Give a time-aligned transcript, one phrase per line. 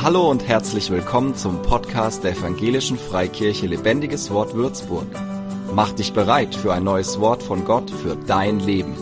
[0.00, 5.08] Hallo und herzlich willkommen zum Podcast der Evangelischen Freikirche Lebendiges Wort Würzburg.
[5.74, 8.94] Mach dich bereit für ein neues Wort von Gott für dein Leben.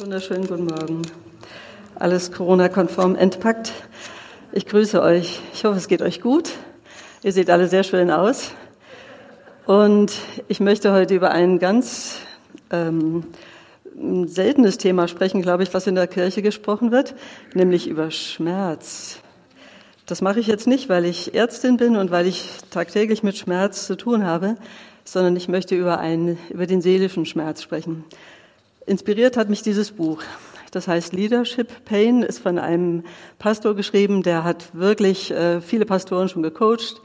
[0.00, 1.02] Wunderschönen guten Morgen.
[1.94, 3.72] Alles Corona-konform entpackt.
[4.50, 5.40] Ich grüße euch.
[5.54, 6.50] Ich hoffe, es geht euch gut.
[7.22, 8.50] Ihr seht alle sehr schön aus.
[9.66, 10.12] Und
[10.48, 12.18] ich möchte heute über ein ganz
[12.72, 13.22] ähm,
[14.00, 17.14] ein seltenes Thema sprechen, glaube ich, was in der Kirche gesprochen wird,
[17.54, 19.18] nämlich über Schmerz.
[20.06, 23.86] Das mache ich jetzt nicht, weil ich Ärztin bin und weil ich tagtäglich mit Schmerz
[23.86, 24.56] zu tun habe,
[25.04, 28.04] sondern ich möchte über, einen, über den seelischen Schmerz sprechen.
[28.86, 30.22] Inspiriert hat mich dieses Buch.
[30.70, 33.04] Das heißt Leadership Pain, ist von einem
[33.38, 37.00] Pastor geschrieben, der hat wirklich äh, viele Pastoren schon gecoacht.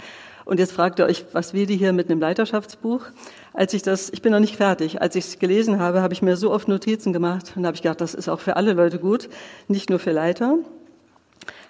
[0.45, 3.05] Und jetzt fragt ihr euch, was will die hier mit einem Leiterschaftsbuch?
[3.53, 6.23] Als ich das, ich bin noch nicht fertig, als ich es gelesen habe, habe ich
[6.23, 8.97] mir so oft Notizen gemacht und habe ich gedacht, das ist auch für alle Leute
[8.97, 9.29] gut,
[9.67, 10.57] nicht nur für Leiter,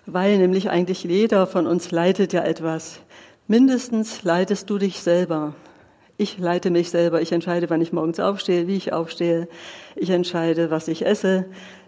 [0.05, 3.00] weil nämlich eigentlich jeder von uns leitet ja etwas.
[3.48, 5.54] Mindestens leitest du dich selber.
[6.16, 7.22] Ich leite mich selber.
[7.22, 9.50] Ich entscheide, wann ich morgens aufstehe, wie ich aufstehe.
[9.96, 11.46] Ich entscheide, was ich esse,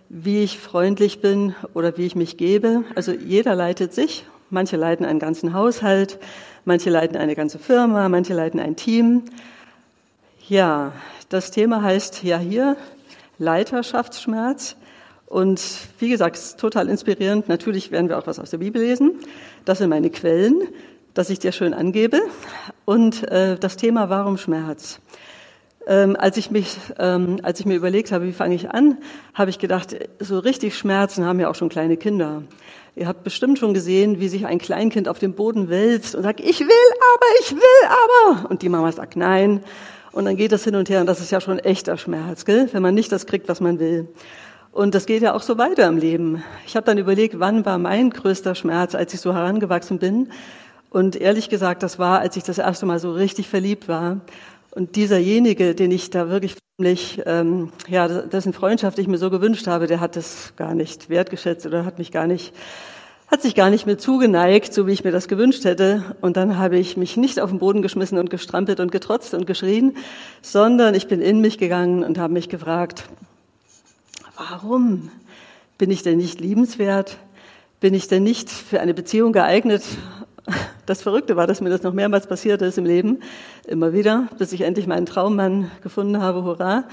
[0.09, 2.84] wie ich freundlich bin oder wie ich mich gebe.
[2.95, 4.25] Also jeder leitet sich.
[4.50, 6.19] Manche leiten einen ganzen Haushalt,
[6.66, 9.23] manche leiten eine ganze Firma, manche leiten ein Team.
[10.47, 10.91] Ja,
[11.29, 12.77] das Thema heißt ja hier
[13.39, 14.75] Leiterschaftsschmerz.
[15.25, 15.59] Und
[15.97, 17.49] wie gesagt, total inspirierend.
[17.49, 19.13] Natürlich werden wir auch was aus der Bibel lesen.
[19.66, 20.61] Das sind meine Quellen,
[21.16, 22.21] dass ich dir schön angebe.
[22.85, 24.99] Und äh, das Thema Warum Schmerz?
[25.88, 28.99] Ähm, als ich mich, ähm, als ich mir überlegt habe, wie fange ich an,
[29.33, 32.43] habe ich gedacht, so richtig Schmerzen haben ja auch schon kleine Kinder.
[32.95, 36.39] Ihr habt bestimmt schon gesehen, wie sich ein Kleinkind auf dem Boden wälzt und sagt,
[36.39, 38.49] ich will aber, ich will aber.
[38.51, 39.63] Und die Mama sagt, nein.
[40.16, 42.69] Und dann geht das hin und her und das ist ja schon echter Schmerz, gell?
[42.71, 44.08] wenn man nicht das kriegt, was man will.
[44.72, 46.41] Und das geht ja auch so weiter im Leben.
[46.66, 50.30] Ich habe dann überlegt, wann war mein größter Schmerz, als ich so herangewachsen bin.
[50.89, 54.22] Und ehrlich gesagt, das war, als ich das erste Mal so richtig verliebt war.
[54.72, 56.56] Und dieserjenige, den ich da wirklich,
[57.25, 61.66] ähm, ja, dessen Freundschaft ich mir so gewünscht habe, der hat das gar nicht wertgeschätzt
[61.66, 62.53] oder hat mich gar nicht
[63.28, 66.16] hat sich gar nicht mehr zugeneigt, so wie ich mir das gewünscht hätte.
[66.22, 69.47] Und dann habe ich mich nicht auf den Boden geschmissen und gestrampelt und getrotzt und
[69.47, 69.97] geschrien,
[70.41, 73.06] sondern ich bin in mich gegangen und habe mich gefragt,
[74.38, 75.09] warum
[75.78, 77.18] bin ich denn nicht liebenswert?
[77.80, 79.84] Bin ich denn nicht für eine Beziehung geeignet?
[80.85, 83.22] Das Verrückte war, dass mir das noch mehrmals passiert ist im Leben,
[83.66, 86.84] immer wieder, bis ich endlich meinen Traummann gefunden habe, hurra.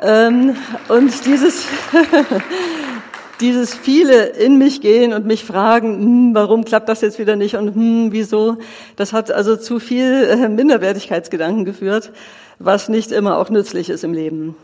[0.00, 0.56] Ähm,
[0.88, 1.66] und dieses,
[3.44, 7.56] dieses viele in mich gehen und mich fragen, hm, warum klappt das jetzt wieder nicht
[7.56, 8.56] und hm, wieso,
[8.96, 12.10] das hat also zu viel äh, Minderwertigkeitsgedanken geführt,
[12.58, 14.56] was nicht immer auch nützlich ist im Leben.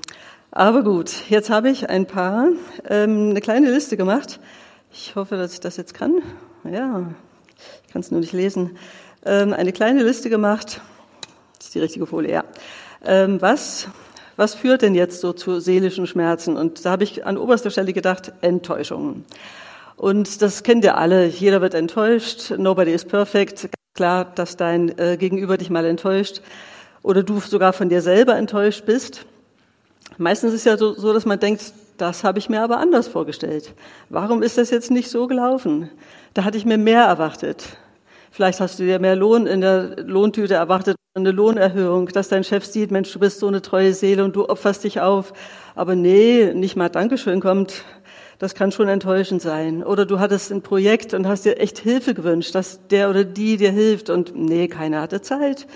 [0.51, 2.49] Aber gut, jetzt habe ich ein paar,
[2.89, 4.41] ähm, eine kleine Liste gemacht.
[4.91, 6.23] Ich hoffe, dass ich das jetzt kann.
[6.65, 7.05] Ja,
[7.87, 8.79] ich kann es nur nicht lesen.
[9.27, 10.81] Ähm, eine kleine Liste gemacht.
[11.59, 12.45] Das ist die richtige Folie, ja.
[13.05, 13.89] Ähm, was
[14.41, 16.57] was führt denn jetzt so zu seelischen Schmerzen?
[16.57, 19.27] Und da habe ich an oberster Stelle gedacht, Enttäuschungen.
[19.97, 21.27] Und das kennt ihr alle.
[21.27, 22.55] Jeder wird enttäuscht.
[22.57, 23.69] Nobody is perfect.
[23.93, 26.41] Klar, dass dein äh, Gegenüber dich mal enttäuscht
[27.03, 29.27] oder du sogar von dir selber enttäuscht bist.
[30.17, 33.75] Meistens ist ja so, so dass man denkt, das habe ich mir aber anders vorgestellt.
[34.09, 35.91] Warum ist das jetzt nicht so gelaufen?
[36.33, 37.77] Da hatte ich mir mehr erwartet.
[38.31, 42.65] Vielleicht hast du dir mehr Lohn in der Lohntüte erwartet, eine Lohnerhöhung, dass dein Chef
[42.65, 45.33] sieht, Mensch, du bist so eine treue Seele und du opferst dich auf.
[45.75, 47.85] Aber nee, nicht mal Dankeschön kommt.
[48.39, 49.83] Das kann schon enttäuschend sein.
[49.83, 53.57] Oder du hattest ein Projekt und hast dir echt Hilfe gewünscht, dass der oder die
[53.57, 55.67] dir hilft und nee, keiner hatte Zeit.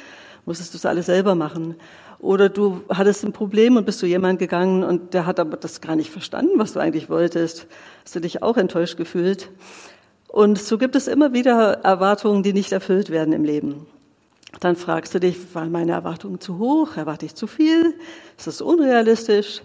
[0.47, 1.75] Musstest du es alles selber machen.
[2.21, 5.81] Oder du hattest ein Problem und bist zu jemand gegangen und der hat aber das
[5.81, 7.67] gar nicht verstanden, was du eigentlich wolltest.
[8.05, 9.51] Hast du dich auch enttäuscht gefühlt?
[10.35, 13.87] Und so gibt es immer wieder Erwartungen, die nicht erfüllt werden im Leben.
[14.59, 16.97] Dann fragst du dich, waren meine Erwartungen zu hoch?
[16.97, 17.95] Erwarte ich zu viel?
[18.37, 19.63] Ist das unrealistisch?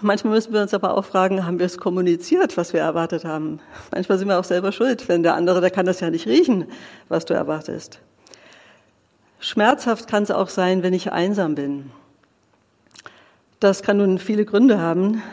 [0.00, 3.58] Manchmal müssen wir uns aber auch fragen, haben wir es kommuniziert, was wir erwartet haben?
[3.90, 6.66] Manchmal sind wir auch selber schuld, wenn der andere, der kann das ja nicht riechen,
[7.08, 7.98] was du erwartest.
[9.40, 11.90] Schmerzhaft kann es auch sein, wenn ich einsam bin.
[13.58, 15.24] Das kann nun viele Gründe haben,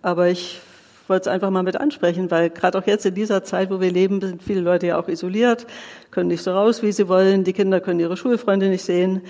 [0.00, 0.62] aber ich
[1.10, 3.90] wollte es einfach mal mit ansprechen, weil gerade auch jetzt in dieser Zeit, wo wir
[3.90, 5.66] leben, sind viele Leute ja auch isoliert,
[6.10, 9.20] können nicht so raus, wie sie wollen, die Kinder können ihre Schulfreunde nicht sehen.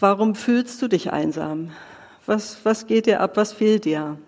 [0.00, 1.72] Warum fühlst du dich einsam?
[2.24, 3.36] Was, was geht dir ab?
[3.36, 4.18] Was fehlt dir?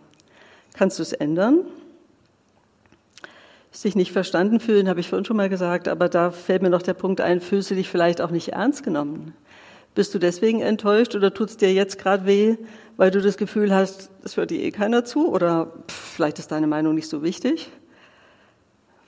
[0.75, 1.61] Kannst du es ändern?
[3.71, 6.83] Sich nicht verstanden fühlen, habe ich vorhin schon mal gesagt, aber da fällt mir noch
[6.83, 9.35] der Punkt ein, fühlst du dich vielleicht auch nicht ernst genommen?
[9.95, 12.57] Bist du deswegen enttäuscht oder tut es dir jetzt gerade weh,
[12.97, 16.51] weil du das Gefühl hast, es hört dir eh keiner zu oder pff, vielleicht ist
[16.51, 17.71] deine Meinung nicht so wichtig?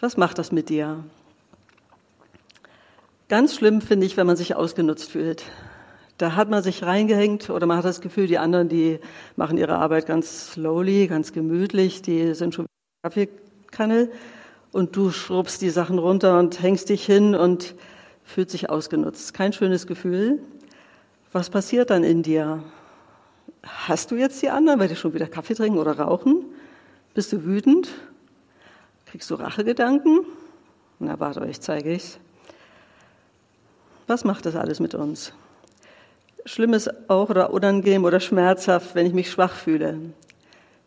[0.01, 1.05] Was macht das mit dir?
[3.29, 5.43] Ganz schlimm finde ich, wenn man sich ausgenutzt fühlt.
[6.19, 9.01] Da hat man sich reingehängt oder man hat das Gefühl, die anderen, die
[9.35, 12.67] machen ihre Arbeit ganz slowly, ganz gemütlich, die sind schon
[13.03, 14.09] Kaffeekanne
[14.71, 17.75] und du schrubbst die Sachen runter und hängst dich hin und
[18.23, 19.35] fühlt sich ausgenutzt.
[19.35, 20.41] Kein schönes Gefühl.
[21.37, 22.65] Was passiert dann in dir?
[23.63, 26.47] Hast du jetzt die anderen, weil die schon wieder Kaffee trinken oder rauchen?
[27.13, 27.91] Bist du wütend?
[29.05, 30.21] Kriegst du Rachegedanken?
[30.99, 32.19] Na, warte, ich zeige ich's.
[34.07, 35.35] Was macht das alles mit uns?
[36.47, 39.99] Schlimm ist auch oder unangenehm oder schmerzhaft, wenn ich mich schwach fühle.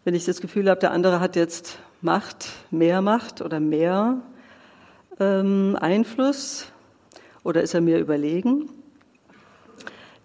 [0.04, 4.20] Wenn ich das Gefühl habe, der andere hat jetzt Macht, mehr Macht oder mehr
[5.20, 6.66] ähm, Einfluss
[7.44, 8.72] oder ist er mir überlegen?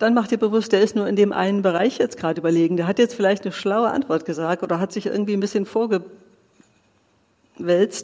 [0.05, 2.77] Dann macht dir bewusst, der ist nur in dem einen Bereich jetzt gerade überlegen.
[2.77, 6.07] Der hat jetzt vielleicht eine schlaue Antwort gesagt oder hat sich irgendwie ein bisschen vorgewälzt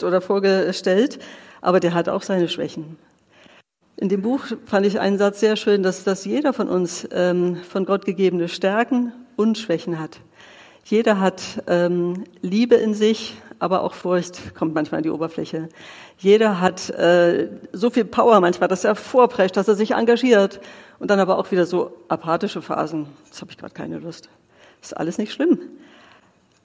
[0.03, 1.19] oder vorgestellt,
[1.61, 2.97] aber der hat auch seine Schwächen.
[3.99, 7.57] In dem Buch fand ich einen Satz sehr schön, dass, dass jeder von uns ähm,
[7.57, 10.21] von Gott gegebene Stärken und Schwächen hat.
[10.87, 15.69] Jeder hat ähm, Liebe in sich, aber auch Furcht kommt manchmal an die Oberfläche.
[16.17, 20.61] Jeder hat äh, so viel Power manchmal, dass er vorprescht, dass er sich engagiert
[21.01, 23.07] und dann aber auch wieder so apathische Phasen.
[23.29, 24.29] Das habe ich gerade keine Lust.
[24.81, 25.59] Das ist alles nicht schlimm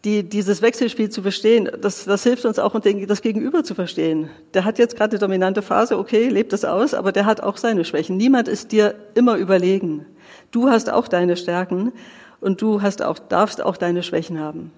[0.06, 4.30] die, dieses Wechselspiel zu verstehen, das, das hilft uns auch, das Gegenüber zu verstehen.
[4.54, 7.58] Der hat jetzt gerade die dominante Phase, okay, lebt es aus, aber der hat auch
[7.58, 8.16] seine Schwächen.
[8.16, 10.06] Niemand ist dir immer überlegen.
[10.52, 11.92] Du hast auch deine Stärken
[12.40, 14.72] und du hast auch, darfst auch deine Schwächen haben.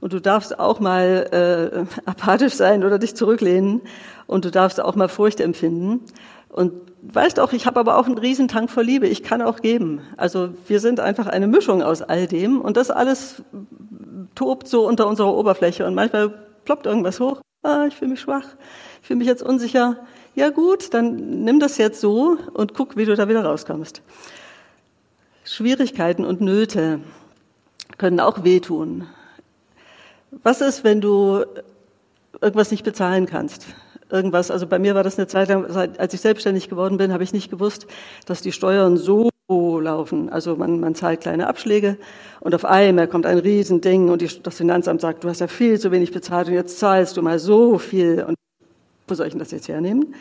[0.00, 3.80] Und du darfst auch mal äh, apathisch sein oder dich zurücklehnen
[4.26, 6.00] und du darfst auch mal Furcht empfinden.
[6.48, 6.72] Und
[7.12, 9.06] weißt auch, ich habe aber auch einen Riesentank voll Liebe.
[9.06, 10.00] Ich kann auch geben.
[10.16, 13.42] Also wir sind einfach eine Mischung aus all dem und das alles
[14.34, 16.32] tobt so unter unserer Oberfläche und manchmal
[16.64, 17.40] ploppt irgendwas hoch.
[17.62, 18.44] Ah, ich fühle mich schwach,
[19.00, 19.96] ich fühle mich jetzt unsicher.
[20.34, 24.02] Ja gut, dann nimm das jetzt so und guck, wie du da wieder rauskommst.
[25.44, 27.00] Schwierigkeiten und Nöte
[27.98, 29.06] können auch wehtun.
[30.42, 31.44] Was ist, wenn du
[32.40, 33.66] irgendwas nicht bezahlen kannst?
[34.14, 37.24] Irgendwas, also bei mir war das eine Zeit lang, als ich selbstständig geworden bin, habe
[37.24, 37.88] ich nicht gewusst,
[38.26, 40.28] dass die Steuern so laufen.
[40.30, 41.98] Also man, man zahlt kleine Abschläge
[42.38, 45.80] und auf einmal kommt ein Riesending und die, das Finanzamt sagt, du hast ja viel
[45.80, 48.22] zu wenig bezahlt und jetzt zahlst du mal so viel.
[48.22, 48.36] Und
[49.08, 50.14] wo soll ich denn das jetzt hernehmen?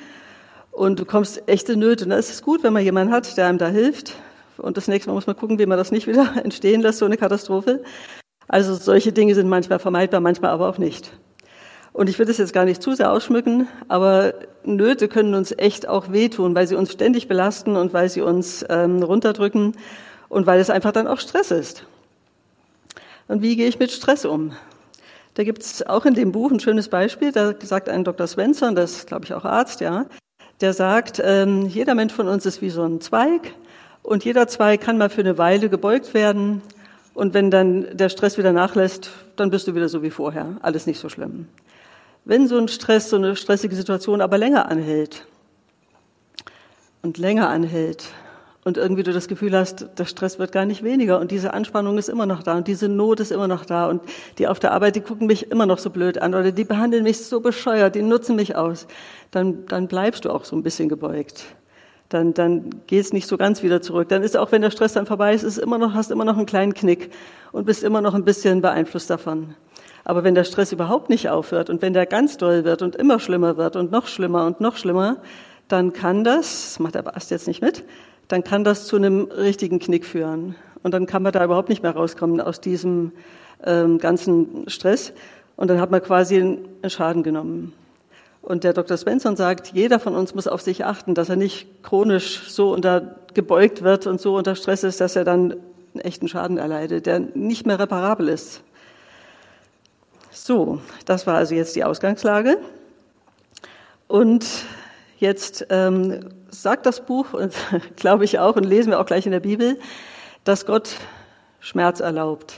[0.71, 2.05] Und du kommst echte Nöte.
[2.05, 4.15] Und da ist es gut, wenn man jemanden hat, der einem da hilft.
[4.57, 7.05] Und das nächste Mal muss man gucken, wie man das nicht wieder entstehen lässt, so
[7.05, 7.83] eine Katastrophe.
[8.47, 11.13] Also solche Dinge sind manchmal vermeidbar, manchmal aber auch nicht.
[11.93, 15.87] Und ich will das jetzt gar nicht zu sehr ausschmücken, aber Nöte können uns echt
[15.87, 19.75] auch wehtun, weil sie uns ständig belasten und weil sie uns ähm, runterdrücken
[20.27, 21.85] und weil es einfach dann auch Stress ist.
[23.27, 24.53] Und wie gehe ich mit Stress um?
[25.35, 28.25] Da gibt es auch in dem Buch ein schönes Beispiel, da sagt ein Dr.
[28.25, 30.07] Svensson, das ist, glaube ich, auch Arzt, ja,
[30.61, 33.53] der sagt, ähm, jeder Mensch von uns ist wie so ein Zweig
[34.01, 36.63] und jeder Zweig kann mal für eine Weile gebeugt werden
[37.13, 40.87] und wenn dann der Stress wieder nachlässt, dann bist du wieder so wie vorher, alles
[40.87, 41.47] nicht so schlimm.
[42.25, 45.25] Wenn so ein Stress, so eine stressige Situation aber länger anhält
[47.01, 48.05] und länger anhält
[48.63, 51.97] und irgendwie du das Gefühl hast, der Stress wird gar nicht weniger und diese Anspannung
[51.97, 54.01] ist immer noch da und diese Not ist immer noch da und
[54.37, 57.03] die auf der Arbeit, die gucken mich immer noch so blöd an oder die behandeln
[57.03, 58.87] mich so bescheuert, die nutzen mich aus,
[59.31, 61.43] dann, dann bleibst du auch so ein bisschen gebeugt.
[62.07, 64.07] Dann, dann geht es nicht so ganz wieder zurück.
[64.09, 66.37] Dann ist auch, wenn der Stress dann vorbei ist, ist immer noch, hast immer noch
[66.37, 67.09] einen kleinen Knick
[67.51, 69.55] und bist immer noch ein bisschen beeinflusst davon.
[70.03, 73.19] Aber wenn der Stress überhaupt nicht aufhört und wenn der ganz doll wird und immer
[73.19, 75.17] schlimmer wird und noch schlimmer und noch schlimmer,
[75.67, 77.83] dann kann das, das macht der Bast jetzt nicht mit,
[78.27, 80.55] dann kann das zu einem richtigen Knick führen.
[80.81, 83.13] Und dann kann man da überhaupt nicht mehr rauskommen aus diesem
[83.65, 85.13] ähm, ganzen Stress.
[85.55, 87.73] Und dann hat man quasi einen Schaden genommen.
[88.41, 88.97] Und der Dr.
[88.97, 93.15] Svensson sagt, jeder von uns muss auf sich achten, dass er nicht chronisch so unter
[93.33, 95.55] gebeugt wird und so unter Stress ist, dass er dann
[95.93, 98.61] einen echten Schaden erleidet, der nicht mehr reparabel ist.
[100.45, 102.57] So, das war also jetzt die Ausgangslage.
[104.09, 104.45] Und
[105.17, 106.19] jetzt ähm,
[106.49, 107.53] sagt das Buch, und
[107.95, 109.79] glaube ich auch, und lesen wir auch gleich in der Bibel,
[110.43, 110.97] dass Gott
[111.61, 112.55] Schmerz erlaubt,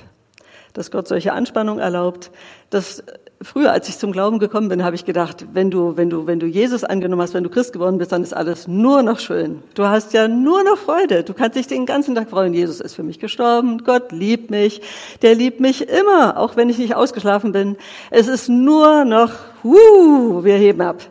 [0.73, 2.31] dass Gott solche Anspannung erlaubt,
[2.71, 3.03] dass
[3.41, 6.39] früher, als ich zum Glauben gekommen bin, habe ich gedacht, wenn du, wenn du, wenn
[6.39, 9.61] du Jesus angenommen hast, wenn du Christ geworden bist, dann ist alles nur noch schön.
[9.73, 11.23] Du hast ja nur noch Freude.
[11.23, 12.53] Du kannst dich den ganzen Tag freuen.
[12.53, 13.83] Jesus ist für mich gestorben.
[13.83, 14.81] Gott liebt mich.
[15.21, 17.77] Der liebt mich immer, auch wenn ich nicht ausgeschlafen bin.
[18.09, 19.31] Es ist nur noch,
[19.63, 21.01] wuh, wir heben ab.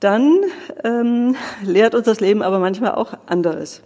[0.00, 0.40] Dann
[0.82, 3.82] ähm, lehrt uns das Leben aber manchmal auch anderes.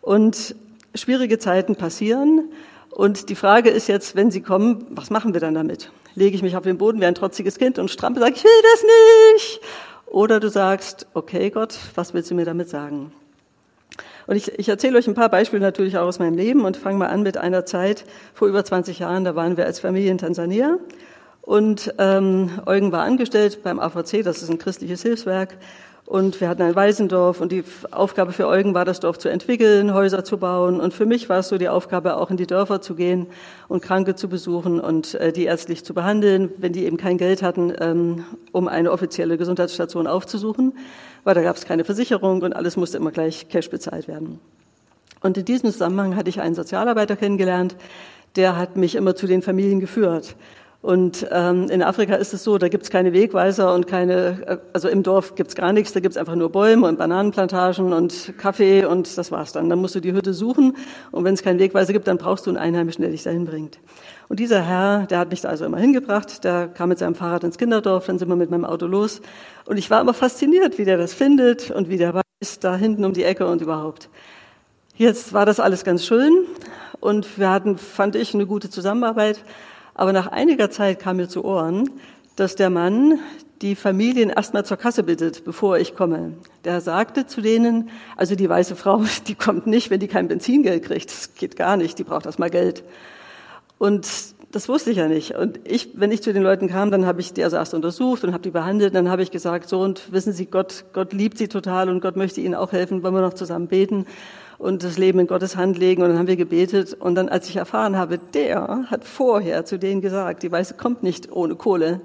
[0.00, 0.56] Und
[0.94, 2.50] schwierige Zeiten passieren.
[2.92, 5.90] Und die Frage ist jetzt, wenn sie kommen, was machen wir dann damit?
[6.14, 8.50] lege ich mich auf den Boden wie ein trotziges Kind und strampel, sage, ich will
[8.62, 8.84] das
[9.34, 9.60] nicht.
[10.06, 13.12] Oder du sagst, okay Gott, was willst du mir damit sagen?
[14.26, 16.98] Und ich, ich erzähle euch ein paar Beispiele natürlich auch aus meinem Leben und fange
[16.98, 19.24] mal an mit einer Zeit vor über 20 Jahren.
[19.24, 20.78] Da waren wir als Familie in Tansania
[21.40, 25.56] und ähm, Eugen war angestellt beim AVC, das ist ein christliches Hilfswerk.
[26.04, 29.94] Und wir hatten ein Waisendorf und die Aufgabe für Eugen war, das Dorf zu entwickeln,
[29.94, 30.80] Häuser zu bauen.
[30.80, 33.28] Und für mich war es so die Aufgabe, auch in die Dörfer zu gehen
[33.68, 37.42] und Kranke zu besuchen und äh, die ärztlich zu behandeln, wenn die eben kein Geld
[37.42, 40.74] hatten, ähm, um eine offizielle Gesundheitsstation aufzusuchen,
[41.24, 44.40] weil da gab es keine Versicherung und alles musste immer gleich Cash bezahlt werden.
[45.22, 47.76] Und in diesem Zusammenhang hatte ich einen Sozialarbeiter kennengelernt,
[48.34, 50.34] der hat mich immer zu den Familien geführt.
[50.82, 54.58] Und ähm, in Afrika ist es so, da gibt es keine Wegweiser und keine, äh,
[54.72, 57.92] also im Dorf gibt es gar nichts, da gibt es einfach nur Bäume und Bananenplantagen
[57.92, 59.70] und Kaffee und das war's dann.
[59.70, 60.76] Dann musst du die Hütte suchen
[61.12, 63.78] und wenn es keinen Wegweiser gibt, dann brauchst du einen Einheimischen, der dich dahin bringt.
[64.28, 67.44] Und dieser Herr, der hat mich da also immer hingebracht, der kam mit seinem Fahrrad
[67.44, 69.20] ins Kinderdorf, dann sind wir mit meinem Auto los
[69.66, 73.04] und ich war immer fasziniert, wie der das findet und wie der weiß, da hinten
[73.04, 74.08] um die Ecke und überhaupt.
[74.96, 76.32] Jetzt war das alles ganz schön
[76.98, 79.44] und wir hatten, fand ich, eine gute Zusammenarbeit.
[79.94, 81.90] Aber nach einiger Zeit kam mir zu Ohren,
[82.36, 83.18] dass der Mann
[83.60, 86.32] die Familien erstmal zur Kasse bittet, bevor ich komme.
[86.64, 90.84] Der sagte zu denen, also die weiße Frau, die kommt nicht, wenn die kein Benzingeld
[90.84, 91.10] kriegt.
[91.10, 92.82] Das geht gar nicht, die braucht erstmal Geld.
[93.78, 94.08] Und
[94.52, 95.34] das wusste ich ja nicht.
[95.34, 98.22] Und ich, wenn ich zu den Leuten kam, dann habe ich die also erst untersucht
[98.22, 98.94] und habe die behandelt.
[98.94, 102.16] Dann habe ich gesagt, so und wissen Sie, Gott, Gott liebt Sie total und Gott
[102.16, 103.02] möchte Ihnen auch helfen.
[103.02, 104.06] Wollen wir noch zusammen beten?
[104.62, 106.02] und das Leben in Gottes Hand legen.
[106.02, 106.94] Und dann haben wir gebetet.
[106.94, 111.02] Und dann, als ich erfahren habe, der hat vorher zu denen gesagt, die Weiße kommt
[111.02, 112.00] nicht ohne Kohle,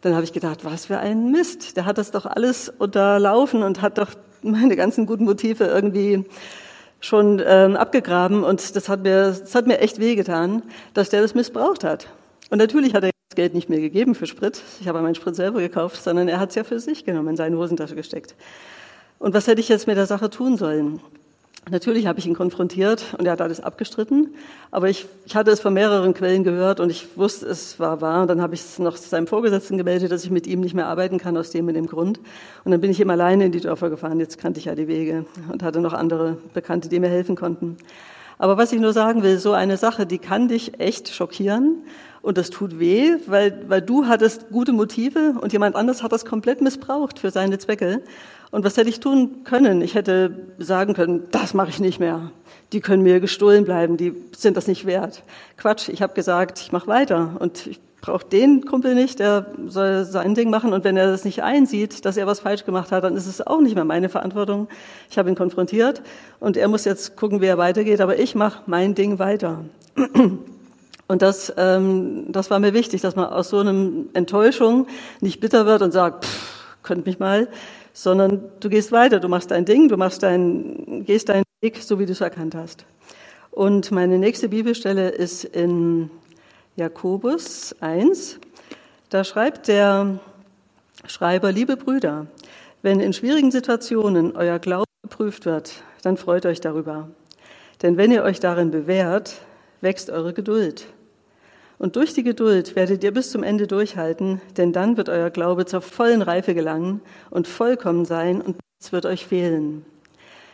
[0.00, 1.76] dann habe ich gedacht, was für ein Mist.
[1.76, 4.10] Der hat das doch alles unterlaufen und hat doch
[4.42, 6.24] meine ganzen guten Motive irgendwie
[7.00, 8.44] schon ähm, abgegraben.
[8.44, 10.62] Und das hat, mir, das hat mir echt wehgetan,
[10.94, 12.08] dass der das missbraucht hat.
[12.50, 14.62] Und natürlich hat er das Geld nicht mehr gegeben für Sprit.
[14.80, 17.36] Ich habe meinen Sprit selber gekauft, sondern er hat es ja für sich genommen, in
[17.36, 18.34] seine Hosentasche gesteckt.
[19.18, 21.00] Und was hätte ich jetzt mit der Sache tun sollen?
[21.70, 24.34] Natürlich habe ich ihn konfrontiert und er hat alles abgestritten,
[24.70, 28.22] aber ich, ich hatte es von mehreren Quellen gehört und ich wusste, es war wahr.
[28.22, 30.86] Und dann habe ich es noch seinem Vorgesetzten gemeldet, dass ich mit ihm nicht mehr
[30.86, 32.20] arbeiten kann, aus dem und dem Grund.
[32.64, 34.88] Und dann bin ich ihm alleine in die Dörfer gefahren, jetzt kannte ich ja die
[34.88, 37.76] Wege und hatte noch andere Bekannte, die mir helfen konnten.
[38.38, 41.82] Aber was ich nur sagen will, so eine Sache, die kann dich echt schockieren
[42.22, 46.24] und das tut weh, weil, weil du hattest gute Motive und jemand anders hat das
[46.24, 48.02] komplett missbraucht für seine Zwecke.
[48.50, 49.82] Und was hätte ich tun können?
[49.82, 52.30] Ich hätte sagen können, das mache ich nicht mehr.
[52.72, 55.22] Die können mir gestohlen bleiben, die sind das nicht wert.
[55.56, 60.04] Quatsch, ich habe gesagt, ich mache weiter und ich brauche den Kumpel nicht, der soll
[60.04, 63.04] sein Ding machen und wenn er das nicht einsieht, dass er was falsch gemacht hat,
[63.04, 64.68] dann ist es auch nicht mehr meine Verantwortung.
[65.10, 66.02] Ich habe ihn konfrontiert
[66.40, 69.64] und er muss jetzt gucken, wie er weitergeht, aber ich mache mein Ding weiter.
[71.08, 74.86] Und das, ähm, das war mir wichtig, dass man aus so einem Enttäuschung
[75.20, 77.48] nicht bitter wird und sagt, pff, könnt mich mal,
[77.94, 81.98] sondern du gehst weiter, du machst dein Ding, du machst dein, gehst deinen Weg, so
[81.98, 82.84] wie du es erkannt hast.
[83.50, 86.10] Und meine nächste Bibelstelle ist in
[86.76, 88.38] Jakobus 1.
[89.08, 90.20] Da schreibt der
[91.06, 92.26] Schreiber, liebe Brüder,
[92.82, 97.08] wenn in schwierigen Situationen euer Glaube geprüft wird, dann freut euch darüber.
[97.82, 99.36] Denn wenn ihr euch darin bewährt,
[99.80, 100.86] wächst eure Geduld.
[101.78, 105.64] Und durch die Geduld werdet ihr bis zum Ende durchhalten, denn dann wird euer Glaube
[105.64, 109.84] zur vollen Reife gelangen und vollkommen sein und nichts wird euch fehlen.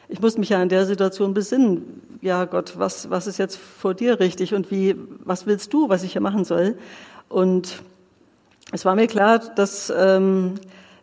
[0.09, 2.19] Ich muss mich ja in der Situation besinnen.
[2.21, 6.03] Ja, Gott, was, was ist jetzt vor dir richtig und wie, was willst du, was
[6.03, 6.77] ich hier machen soll?
[7.31, 7.83] Und
[8.71, 10.55] es war mir klar, dass, ähm,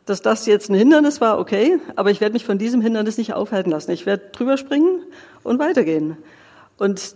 [0.06, 3.34] dass das jetzt ein Hindernis war, okay, aber ich werde mich von diesem Hindernis nicht
[3.34, 3.90] aufhalten lassen.
[3.92, 5.02] Ich werde drüber springen
[5.42, 6.18] und weitergehen.
[6.78, 7.16] Und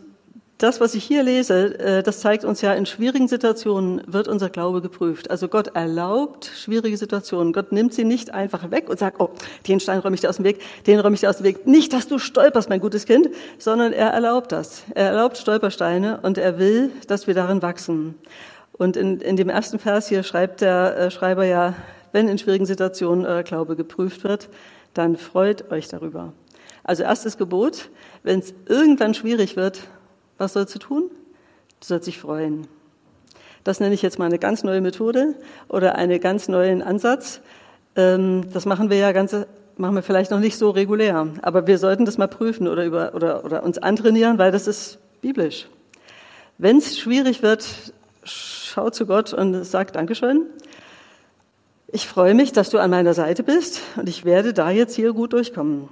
[0.58, 4.50] das, was ich hier lese, äh, das zeigt uns ja, in schwierigen Situationen wird unser
[4.50, 5.30] Glaube geprüft.
[5.30, 7.52] Also Gott erlaubt schwierige Situationen.
[7.52, 9.32] Gott nimmt sie nicht einfach weg und sagt, oh,
[9.68, 11.68] den Stein räume ich dir aus dem Weg, den räume ich dir aus dem Weg.
[11.68, 14.84] Nicht, dass du stolperst, mein gutes Kind, sondern er erlaubt das.
[14.94, 18.16] Er erlaubt Stolpersteine und er will, dass wir darin wachsen.
[18.72, 21.74] Und in, in dem ersten Vers hier schreibt der äh, Schreiber ja,
[22.14, 24.48] wenn in schwierigen Situationen euer Glaube geprüft wird,
[24.94, 26.32] dann freut euch darüber.
[26.84, 27.90] Also erstes Gebot,
[28.24, 29.82] wenn es irgendwann schwierig wird,
[30.38, 31.10] was sollst du tun?
[31.80, 32.68] Du sollst dich freuen.
[33.64, 35.36] Das nenne ich jetzt mal eine ganz neue Methode
[35.68, 37.42] oder einen ganz neuen Ansatz.
[37.96, 39.36] Ähm, das machen wir ja ganz,
[39.78, 43.16] machen wir vielleicht noch nicht so regulär, aber wir sollten das mal prüfen oder, über,
[43.16, 45.68] oder, oder uns antrainieren, weil das ist biblisch.
[46.58, 47.66] Wenn es schwierig wird,
[48.24, 50.46] schau zu Gott und sag Dankeschön.
[51.88, 55.14] Ich freue mich, dass du an meiner Seite bist und ich werde da jetzt hier
[55.14, 55.88] gut durchkommen.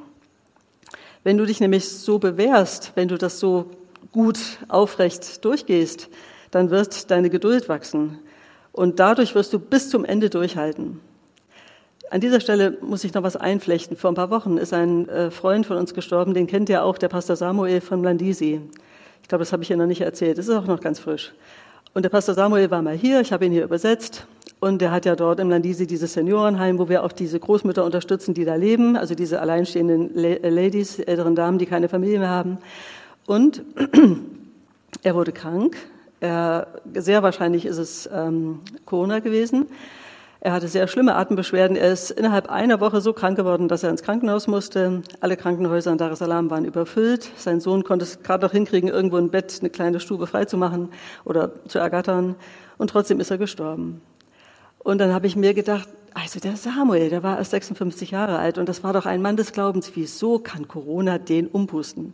[1.23, 3.71] Wenn du dich nämlich so bewährst, wenn du das so
[4.11, 6.09] gut aufrecht durchgehst,
[6.51, 8.19] dann wird deine Geduld wachsen
[8.71, 10.99] und dadurch wirst du bis zum Ende durchhalten.
[12.09, 13.97] An dieser Stelle muss ich noch was einflechten.
[13.97, 16.97] Vor ein paar Wochen ist ein äh, Freund von uns gestorben, den kennt ihr auch,
[16.97, 18.61] der Pastor Samuel von Landisi.
[19.23, 20.37] Ich glaube, das habe ich Ihnen noch nicht erzählt.
[20.37, 21.33] Das ist auch noch ganz frisch.
[21.95, 24.27] Und der Pastor Samuel war mal hier, ich habe ihn hier übersetzt.
[24.59, 28.33] Und der hat ja dort im Landisi dieses Seniorenheim, wo wir auch diese Großmütter unterstützen,
[28.33, 32.59] die da leben, also diese alleinstehenden Ladies, älteren Damen, die keine Familie mehr haben.
[33.25, 33.63] Und
[35.03, 35.77] er wurde krank.
[36.19, 39.67] Er, sehr wahrscheinlich ist es ähm, Corona gewesen.
[40.45, 41.77] Er hatte sehr schlimme Atembeschwerden.
[41.77, 45.01] Er ist innerhalb einer Woche so krank geworden, dass er ins Krankenhaus musste.
[45.21, 47.31] Alle Krankenhäuser in Dar es Salaam waren überfüllt.
[47.37, 50.89] Sein Sohn konnte es gerade noch hinkriegen, irgendwo ein Bett, eine kleine Stube freizumachen
[51.23, 52.35] oder zu ergattern.
[52.77, 54.01] Und trotzdem ist er gestorben.
[54.79, 58.57] Und dann habe ich mir gedacht, also der Samuel, der war erst 56 Jahre alt
[58.57, 59.91] und das war doch ein Mann des Glaubens.
[59.95, 62.13] Wieso kann Corona den umpusten?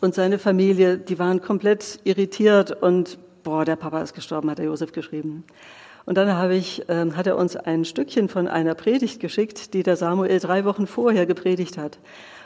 [0.00, 4.66] Und seine Familie, die waren komplett irritiert und boah, der Papa ist gestorben, hat der
[4.66, 5.44] Josef geschrieben.
[6.06, 9.82] Und dann habe ich, äh, hat er uns ein Stückchen von einer Predigt geschickt, die
[9.82, 11.98] der Samuel drei Wochen vorher gepredigt hat.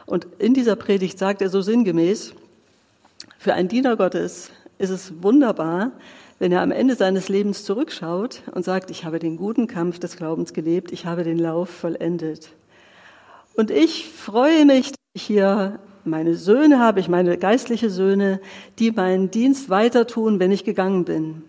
[0.06, 2.34] Und in dieser Predigt sagt er so sinngemäß,
[3.38, 5.92] für einen Diener Gottes ist es wunderbar,
[6.38, 10.16] wenn er am Ende seines Lebens zurückschaut und sagt, ich habe den guten Kampf des
[10.16, 12.50] Glaubens gelebt, ich habe den Lauf vollendet.
[13.54, 18.40] Und ich freue mich, dass ich hier meine Söhne habe, ich meine geistliche Söhne,
[18.78, 21.42] die meinen Dienst weiter tun, wenn ich gegangen bin.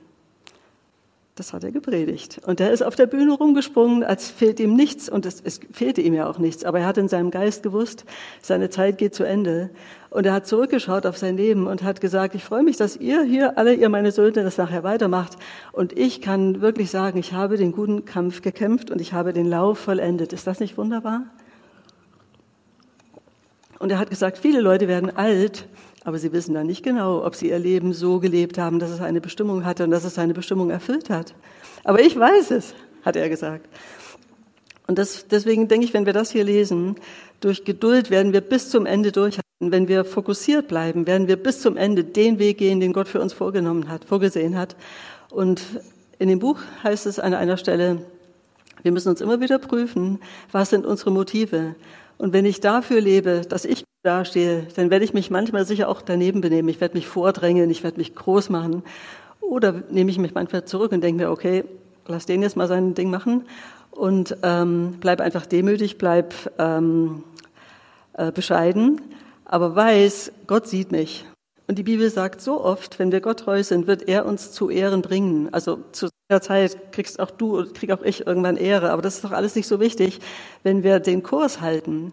[1.36, 2.40] Das hat er gepredigt.
[2.46, 5.10] Und er ist auf der Bühne rumgesprungen, als fehlt ihm nichts.
[5.10, 6.64] Und es, es, fehlte ihm ja auch nichts.
[6.64, 8.06] Aber er hat in seinem Geist gewusst,
[8.42, 9.70] seine Zeit geht zu Ende.
[10.10, 13.22] Und er hat zurückgeschaut auf sein Leben und hat gesagt, ich freue mich, dass ihr
[13.24, 15.34] hier, alle ihr meine Söhne, das nachher weitermacht.
[15.74, 19.50] Und ich kann wirklich sagen, ich habe den guten Kampf gekämpft und ich habe den
[19.50, 20.32] Lauf vollendet.
[20.32, 21.24] Ist das nicht wunderbar?
[23.86, 25.68] Und er hat gesagt, viele Leute werden alt
[26.06, 29.02] aber sie wissen dann nicht genau, ob sie ihr Leben so gelebt haben, dass es
[29.02, 31.34] eine Bestimmung hatte und dass es seine Bestimmung erfüllt hat.
[31.84, 33.68] Aber ich weiß es, hat er gesagt.
[34.86, 36.96] Und das, deswegen denke ich, wenn wir das hier lesen,
[37.40, 39.42] durch Geduld werden wir bis zum Ende durchhalten.
[39.60, 43.20] Wenn wir fokussiert bleiben, werden wir bis zum Ende den Weg gehen, den Gott für
[43.20, 44.76] uns vorgenommen hat, vorgesehen hat.
[45.32, 45.64] Und
[46.20, 48.06] in dem Buch heißt es an einer Stelle,
[48.84, 50.20] wir müssen uns immer wieder prüfen,
[50.52, 51.74] was sind unsere Motive.
[52.18, 56.02] Und wenn ich dafür lebe, dass ich dastehe, dann werde ich mich manchmal sicher auch
[56.02, 56.70] daneben benehmen.
[56.70, 58.84] Ich werde mich vordrängen, ich werde mich groß machen.
[59.42, 61.66] Oder nehme ich mich manchmal zurück und denke mir, okay,
[62.08, 63.46] lass den jetzt mal sein Ding machen
[63.92, 67.24] und ähm, bleib einfach demütig, bleib ähm,
[68.14, 69.02] äh, bescheiden,
[69.46, 71.26] aber weiß, Gott sieht mich.
[71.68, 74.70] Und die Bibel sagt so oft, wenn wir Gott treu sind, wird er uns zu
[74.70, 75.50] Ehren bringen.
[75.52, 78.92] Also zu der Zeit kriegst auch du, krieg auch ich irgendwann Ehre.
[78.92, 80.20] Aber das ist doch alles nicht so wichtig,
[80.64, 82.12] wenn wir den Kurs halten.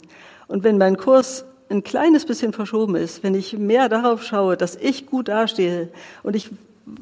[0.49, 4.77] Und wenn mein Kurs ein kleines bisschen verschoben ist, wenn ich mehr darauf schaue, dass
[4.77, 5.91] ich gut dastehe
[6.23, 6.51] und ich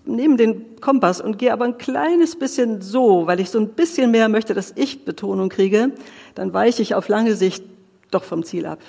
[0.04, 4.10] nehme den Kompass und gehe aber ein kleines bisschen so, weil ich so ein bisschen
[4.10, 5.92] mehr möchte, dass ich Betonung kriege,
[6.34, 7.64] dann weiche ich auf lange Sicht
[8.10, 8.80] doch vom Ziel ab.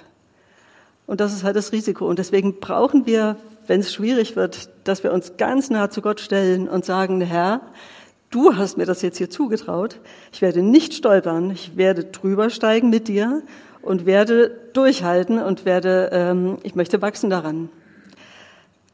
[1.07, 2.07] Und das ist halt das Risiko.
[2.07, 6.19] Und deswegen brauchen wir, wenn es schwierig wird, dass wir uns ganz nah zu Gott
[6.19, 7.61] stellen und sagen, Herr,
[8.29, 9.99] du hast mir das jetzt hier zugetraut.
[10.31, 11.51] Ich werde nicht stolpern.
[11.51, 13.43] Ich werde drüber steigen mit dir
[13.81, 17.69] und werde durchhalten und werde, ähm, ich möchte wachsen daran.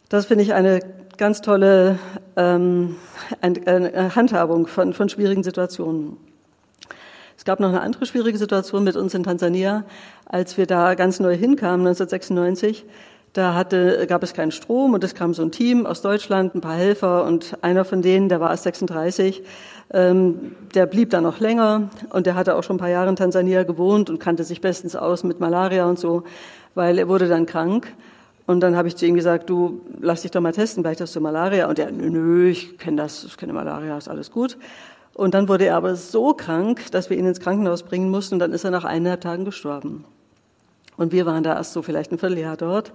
[0.10, 0.80] Das finde ich eine
[1.18, 2.00] ganz tolle
[2.36, 2.96] ähm,
[3.42, 6.18] eine Handhabung von, von schwierigen Situationen.
[7.38, 9.86] Es gab noch eine andere schwierige Situation mit uns in Tansania,
[10.26, 12.86] als wir da ganz neu hinkamen, 1996.
[13.34, 16.62] Da hatte, gab es keinen Strom und es kam so ein Team aus Deutschland, ein
[16.62, 19.44] paar Helfer und einer von denen, der war erst 36,
[19.94, 23.16] ähm, der blieb da noch länger und der hatte auch schon ein paar Jahre in
[23.16, 26.24] Tansania gewohnt und kannte sich bestens aus mit Malaria und so,
[26.74, 27.94] weil er wurde dann krank.
[28.48, 31.16] Und dann habe ich zu ihm gesagt, du lass dich doch mal testen, vielleicht hast
[31.16, 31.68] du Malaria.
[31.68, 34.58] Und er, nö, nö, ich kenne das, ich kenne Malaria, ist alles gut.
[35.14, 38.40] Und dann wurde er aber so krank, dass wir ihn ins Krankenhaus bringen mussten und
[38.40, 40.06] dann ist er nach eineinhalb Tagen gestorben.
[40.98, 42.92] Und wir waren da erst so vielleicht ein Vierteljahr dort.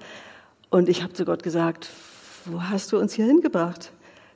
[0.69, 1.89] Und ich habe zu Gott gesagt,
[2.45, 3.93] wo hast du uns hier hingebracht?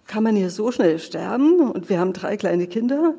[0.06, 1.70] Kann man hier so schnell sterben?
[1.70, 3.14] Und wir haben drei kleine Kinder.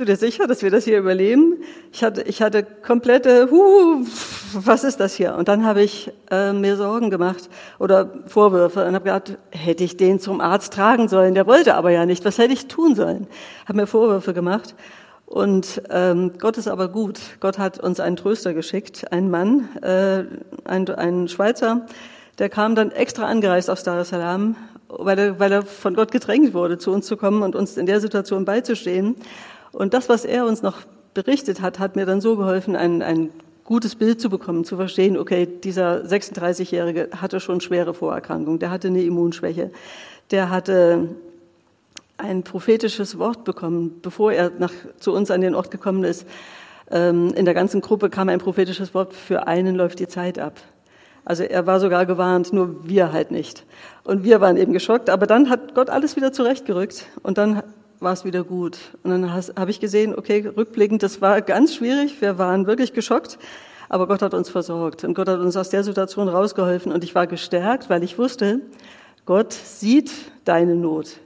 [0.00, 1.58] Bist du dir sicher, dass wir das hier überleben?
[1.92, 4.02] Ich hatte, ich hatte komplette, huh,
[4.54, 5.34] was ist das hier?
[5.34, 9.98] Und dann habe ich äh, mir Sorgen gemacht oder Vorwürfe und habe gedacht, hätte ich
[9.98, 11.34] den zum Arzt tragen sollen?
[11.34, 12.24] Der wollte aber ja nicht.
[12.24, 13.26] Was hätte ich tun sollen?
[13.66, 14.74] Habe mir Vorwürfe gemacht.
[15.30, 17.20] Und ähm, Gott ist aber gut.
[17.38, 20.24] Gott hat uns einen Tröster geschickt, einen Mann, äh,
[20.64, 21.86] ein, einen Schweizer,
[22.40, 24.56] der kam dann extra angereist aus Dar es Salaam,
[24.88, 27.86] weil er, weil er von Gott gedrängt wurde, zu uns zu kommen und uns in
[27.86, 29.14] der Situation beizustehen.
[29.70, 30.78] Und das, was er uns noch
[31.14, 33.30] berichtet hat, hat mir dann so geholfen, ein, ein
[33.62, 38.88] gutes Bild zu bekommen, zu verstehen, okay, dieser 36-Jährige hatte schon schwere Vorerkrankungen, der hatte
[38.88, 39.70] eine Immunschwäche,
[40.32, 41.10] der hatte
[42.20, 46.26] ein prophetisches Wort bekommen, bevor er nach, zu uns an den Ort gekommen ist.
[46.90, 50.54] Ähm, in der ganzen Gruppe kam ein prophetisches Wort, für einen läuft die Zeit ab.
[51.24, 53.64] Also er war sogar gewarnt, nur wir halt nicht.
[54.04, 57.62] Und wir waren eben geschockt, aber dann hat Gott alles wieder zurechtgerückt und dann
[58.00, 58.78] war es wieder gut.
[59.02, 63.38] Und dann habe ich gesehen, okay, rückblickend, das war ganz schwierig, wir waren wirklich geschockt,
[63.88, 67.14] aber Gott hat uns versorgt und Gott hat uns aus der Situation rausgeholfen und ich
[67.14, 68.60] war gestärkt, weil ich wusste,
[69.26, 70.10] Gott sieht
[70.44, 71.20] deine Not.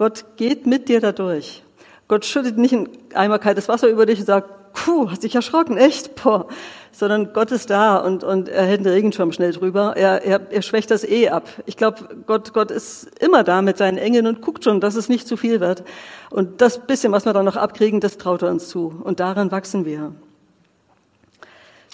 [0.00, 1.62] Gott geht mit dir dadurch.
[2.08, 5.76] Gott schüttet nicht ein Eimer kaltes Wasser über dich und sagt, puh, hast dich erschrocken,
[5.76, 6.48] echt, boah.
[6.90, 9.98] Sondern Gott ist da und, und er hält den Regenschirm schnell drüber.
[9.98, 11.50] Er, er, er schwächt das eh ab.
[11.66, 15.10] Ich glaube, Gott, Gott ist immer da mit seinen Engeln und guckt schon, dass es
[15.10, 15.84] nicht zu viel wird.
[16.30, 19.02] Und das bisschen, was wir dann noch abkriegen, das traut er uns zu.
[19.04, 20.14] Und daran wachsen wir.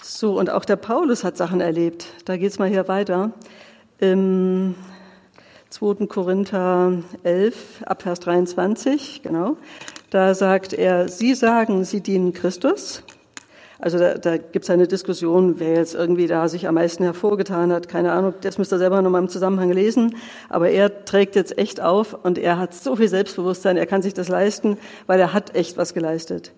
[0.01, 2.05] So, und auch der Paulus hat Sachen erlebt.
[2.23, 3.33] Da geht's mal hier weiter.
[3.99, 4.75] Im
[5.69, 6.07] 2.
[6.07, 9.57] Korinther 11, Abvers 23, genau.
[10.09, 13.03] Da sagt er, Sie sagen, Sie dienen Christus.
[13.79, 17.71] Also da, da gibt es eine Diskussion, wer jetzt irgendwie da sich am meisten hervorgetan
[17.71, 17.89] hat.
[17.89, 20.15] Keine Ahnung, das müsst ihr selber nochmal im Zusammenhang lesen.
[20.49, 24.13] Aber er trägt jetzt echt auf und er hat so viel Selbstbewusstsein, er kann sich
[24.13, 26.53] das leisten, weil er hat echt was geleistet.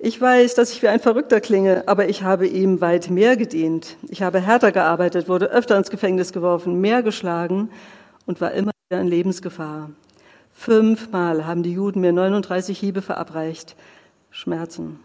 [0.00, 3.96] Ich weiß, dass ich wie ein Verrückter klinge, aber ich habe ihm weit mehr gedient.
[4.08, 7.70] Ich habe härter gearbeitet, wurde öfter ins Gefängnis geworfen, mehr geschlagen
[8.28, 9.90] und war immer wieder in Lebensgefahr.
[10.52, 13.74] Fünfmal haben die Juden mir 39 Hiebe verabreicht.
[14.30, 15.00] Schmerzen.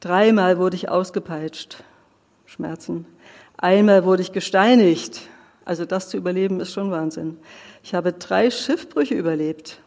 [0.00, 1.84] Dreimal wurde ich ausgepeitscht.
[2.44, 3.06] Schmerzen.
[3.56, 5.22] Einmal wurde ich gesteinigt.
[5.64, 7.38] Also das zu überleben ist schon Wahnsinn.
[7.84, 9.80] Ich habe drei Schiffbrüche überlebt.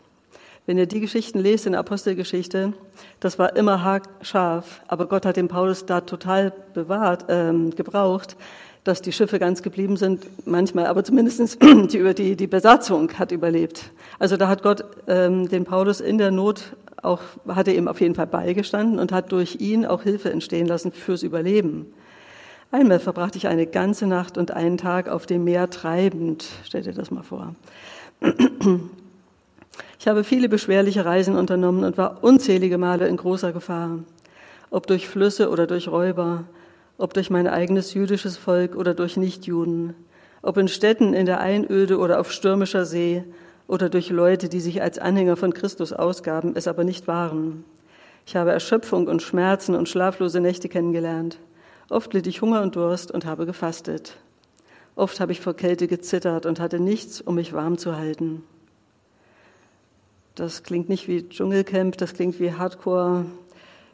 [0.65, 2.73] Wenn ihr die Geschichten lest in der Apostelgeschichte,
[3.19, 8.37] das war immer haarscharf, aber Gott hat den Paulus da total bewahrt, ähm, gebraucht,
[8.83, 13.91] dass die Schiffe ganz geblieben sind, manchmal, aber zumindestens die, die, die Besatzung hat überlebt.
[14.19, 18.01] Also da hat Gott ähm, den Paulus in der Not auch, hat er ihm auf
[18.01, 21.85] jeden Fall beigestanden und hat durch ihn auch Hilfe entstehen lassen fürs Überleben.
[22.71, 26.45] Einmal verbrachte ich eine ganze Nacht und einen Tag auf dem Meer treibend.
[26.65, 27.55] Stell dir das mal vor.
[29.99, 33.99] Ich habe viele beschwerliche Reisen unternommen und war unzählige Male in großer Gefahr.
[34.69, 36.43] Ob durch Flüsse oder durch Räuber,
[36.99, 39.95] ob durch mein eigenes jüdisches Volk oder durch Nichtjuden,
[40.41, 43.23] ob in Städten in der Einöde oder auf stürmischer See
[43.67, 47.63] oder durch Leute, die sich als Anhänger von Christus ausgaben, es aber nicht waren.
[48.25, 51.39] Ich habe Erschöpfung und Schmerzen und schlaflose Nächte kennengelernt.
[51.89, 54.17] Oft litt ich Hunger und Durst und habe gefastet.
[54.95, 58.43] Oft habe ich vor Kälte gezittert und hatte nichts, um mich warm zu halten.
[60.35, 63.25] Das klingt nicht wie Dschungelcamp, das klingt wie Hardcore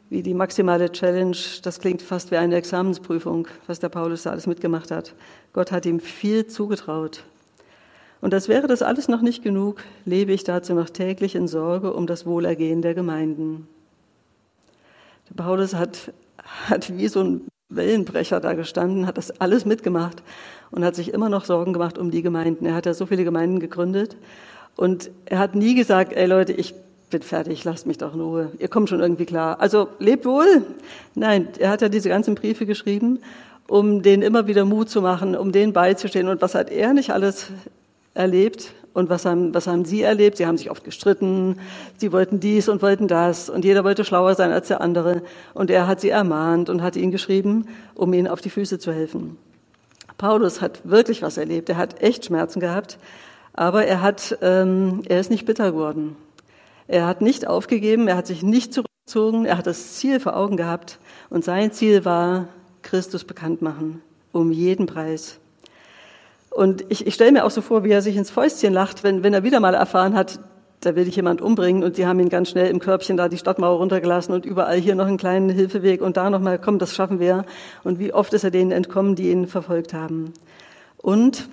[0.08, 4.46] wie die maximale Challenge, das klingt fast wie eine Examensprüfung, was der Paulus da alles
[4.46, 5.14] mitgemacht hat.
[5.52, 7.24] Gott hat ihm viel zugetraut.
[8.20, 11.92] Und als wäre das alles noch nicht genug, lebe ich dazu noch täglich in Sorge
[11.92, 13.68] um das Wohlergehen der Gemeinden.
[15.28, 16.12] Der Paulus hat,
[16.68, 20.22] hat wie so ein Wellenbrecher da gestanden, hat das alles mitgemacht
[20.70, 22.64] und hat sich immer noch Sorgen gemacht um die Gemeinden.
[22.64, 24.16] Er hat ja so viele Gemeinden gegründet
[24.76, 26.74] und er hat nie gesagt, ey Leute, ich
[27.10, 28.50] bin fertig, lasst mich doch in Ruhe.
[28.58, 29.60] Ihr kommt schon irgendwie klar.
[29.60, 30.64] Also lebt wohl.
[31.14, 33.20] Nein, er hat ja diese ganzen Briefe geschrieben,
[33.68, 36.28] um denen immer wieder Mut zu machen, um denen beizustehen.
[36.28, 37.46] Und was hat er nicht alles
[38.14, 38.72] erlebt?
[38.92, 40.38] Und was haben, was haben sie erlebt?
[40.38, 41.60] Sie haben sich oft gestritten.
[41.98, 43.50] Sie wollten dies und wollten das.
[43.50, 45.22] Und jeder wollte schlauer sein als der andere.
[45.54, 48.92] Und er hat sie ermahnt und hat ihnen geschrieben, um ihnen auf die Füße zu
[48.92, 49.36] helfen.
[50.18, 51.68] Paulus hat wirklich was erlebt.
[51.68, 52.98] Er hat echt Schmerzen gehabt.
[53.52, 56.16] Aber er hat, ähm, er ist nicht bitter geworden.
[56.88, 60.56] Er hat nicht aufgegeben, er hat sich nicht zurückgezogen, er hat das Ziel vor Augen
[60.56, 60.98] gehabt
[61.30, 62.48] und sein Ziel war,
[62.82, 65.38] Christus bekannt machen, um jeden Preis.
[66.50, 69.22] Und ich, ich stelle mir auch so vor, wie er sich ins Fäustchen lacht, wenn,
[69.22, 70.38] wenn er wieder mal erfahren hat,
[70.80, 73.38] da will dich jemand umbringen und die haben ihn ganz schnell im Körbchen da die
[73.38, 77.18] Stadtmauer runtergelassen und überall hier noch einen kleinen Hilfeweg und da nochmal, komm, das schaffen
[77.18, 77.44] wir.
[77.82, 80.32] Und wie oft ist er denen entkommen, die ihn verfolgt haben.
[80.98, 81.48] Und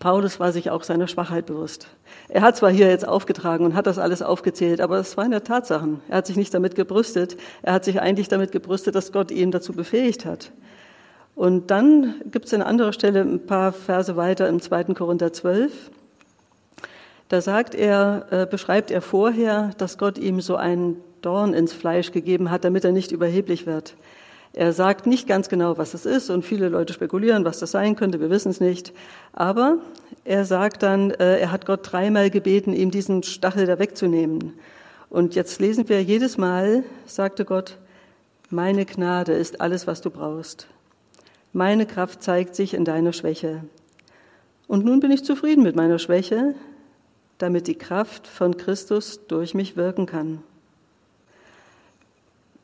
[0.00, 1.86] Paulus war sich auch seiner Schwachheit bewusst.
[2.28, 5.40] Er hat zwar hier jetzt aufgetragen und hat das alles aufgezählt, aber es waren ja
[5.40, 6.00] Tatsachen.
[6.08, 7.36] Er hat sich nicht damit gebrüstet.
[7.60, 10.52] Er hat sich eigentlich damit gebrüstet, dass Gott ihn dazu befähigt hat.
[11.34, 14.84] Und dann gibt es an anderer Stelle ein paar Verse weiter im 2.
[14.94, 15.90] Korinther 12.
[17.28, 22.10] Da sagt er, äh, beschreibt er vorher, dass Gott ihm so einen Dorn ins Fleisch
[22.10, 23.96] gegeben hat, damit er nicht überheblich wird.
[24.52, 27.94] Er sagt nicht ganz genau, was es ist und viele Leute spekulieren, was das sein
[27.94, 28.92] könnte, wir wissen es nicht.
[29.32, 29.78] Aber
[30.24, 34.54] er sagt dann, äh, er hat Gott dreimal gebeten, ihm diesen Stachel da wegzunehmen.
[35.08, 37.78] Und jetzt lesen wir jedes Mal, sagte Gott,
[38.48, 40.66] meine Gnade ist alles, was du brauchst.
[41.52, 43.64] Meine Kraft zeigt sich in deiner Schwäche.
[44.66, 46.54] Und nun bin ich zufrieden mit meiner Schwäche,
[47.38, 50.42] damit die Kraft von Christus durch mich wirken kann.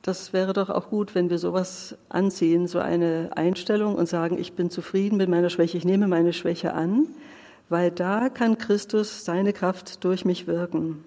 [0.07, 4.53] Das wäre doch auch gut, wenn wir sowas anziehen, so eine Einstellung und sagen, ich
[4.53, 7.09] bin zufrieden mit meiner Schwäche, ich nehme meine Schwäche an,
[7.69, 11.03] weil da kann Christus seine Kraft durch mich wirken.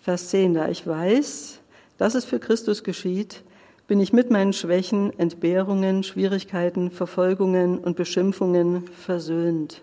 [0.00, 1.60] Vers 10, da ich weiß,
[1.96, 3.44] dass es für Christus geschieht,
[3.86, 9.80] bin ich mit meinen Schwächen, Entbehrungen, Schwierigkeiten, Verfolgungen und Beschimpfungen versöhnt.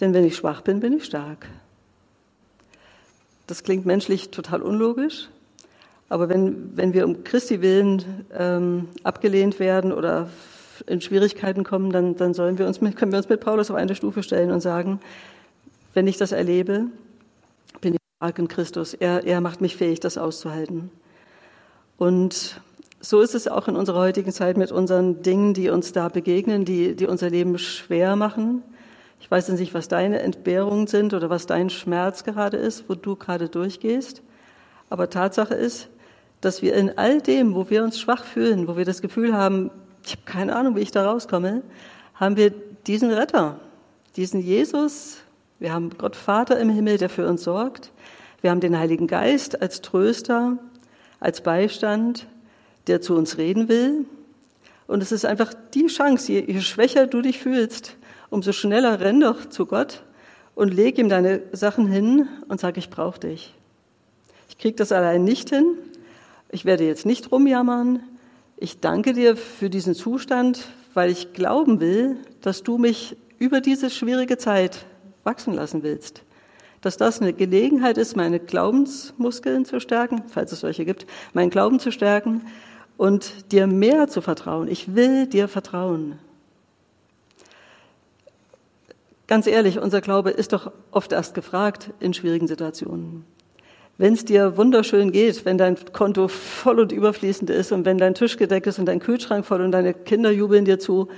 [0.00, 1.46] Denn wenn ich schwach bin, bin ich stark.
[3.46, 5.28] Das klingt menschlich total unlogisch,
[6.10, 10.28] aber wenn, wenn wir um Christi willen ähm, abgelehnt werden oder
[10.86, 13.76] in Schwierigkeiten kommen, dann, dann sollen wir uns mit, können wir uns mit Paulus auf
[13.76, 14.98] eine Stufe stellen und sagen,
[15.94, 16.86] wenn ich das erlebe,
[17.80, 18.92] bin ich stark in Christus.
[18.92, 20.90] Er, er macht mich fähig, das auszuhalten.
[21.96, 22.60] Und
[23.00, 26.64] so ist es auch in unserer heutigen Zeit mit unseren Dingen, die uns da begegnen,
[26.64, 28.64] die, die unser Leben schwer machen.
[29.20, 33.14] Ich weiß nicht, was deine Entbehrungen sind oder was dein Schmerz gerade ist, wo du
[33.14, 34.22] gerade durchgehst.
[34.88, 35.88] Aber Tatsache ist,
[36.40, 39.70] dass wir in all dem, wo wir uns schwach fühlen, wo wir das Gefühl haben,
[40.04, 41.62] ich habe keine Ahnung, wie ich da rauskomme,
[42.14, 42.50] haben wir
[42.86, 43.60] diesen Retter,
[44.16, 45.18] diesen Jesus.
[45.58, 47.92] Wir haben Gott Vater im Himmel, der für uns sorgt.
[48.40, 50.58] Wir haben den Heiligen Geist als Tröster
[51.20, 52.26] als Beistand,
[52.86, 54.06] der zu uns reden will.
[54.86, 57.96] Und es ist einfach die Chance, je, je schwächer du dich fühlst,
[58.30, 60.02] umso schneller renn doch zu Gott
[60.54, 63.54] und leg ihm deine Sachen hin und sag, ich brauche dich.
[64.48, 65.76] Ich krieg das allein nicht hin.
[66.50, 68.00] Ich werde jetzt nicht rumjammern.
[68.56, 73.90] Ich danke dir für diesen Zustand, weil ich glauben will, dass du mich über diese
[73.90, 74.84] schwierige Zeit
[75.24, 76.22] wachsen lassen willst
[76.80, 81.78] dass das eine Gelegenheit ist, meine Glaubensmuskeln zu stärken, falls es solche gibt, meinen Glauben
[81.78, 82.42] zu stärken
[82.96, 84.68] und dir mehr zu vertrauen.
[84.68, 86.18] Ich will dir vertrauen.
[89.26, 93.24] Ganz ehrlich, unser Glaube ist doch oft erst gefragt in schwierigen Situationen.
[94.00, 98.14] Wenn es dir wunderschön geht, wenn dein Konto voll und überfließend ist und wenn dein
[98.14, 101.08] Tisch gedeckt ist und dein Kühlschrank voll und deine Kinder jubeln dir zu,